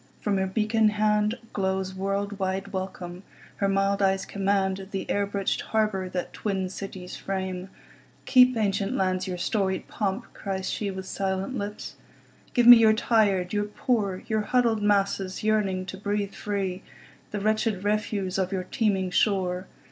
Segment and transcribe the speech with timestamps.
[0.19, 3.21] From her beacon handGlows world wide welcome;
[3.57, 9.87] her mild eyes commandThe air bridged harbour that twin cities frame."Keep, ancient lands, your storied
[9.87, 11.97] pomp!" cries sheWith silent lips.
[12.55, 16.81] "Give me your tired, your poor, Your huddled masses yearning to breathe free,
[17.29, 19.67] The wretched refuse of your teeming shore.